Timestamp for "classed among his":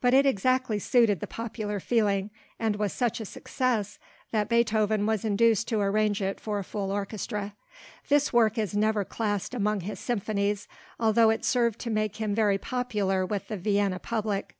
9.04-9.98